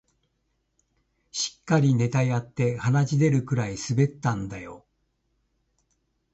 [1.29, 4.83] しっかりネタやって鼻血出るくらい滑ったんだよ